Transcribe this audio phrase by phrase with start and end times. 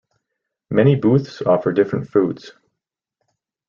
[0.71, 2.53] Many booths offer different foods.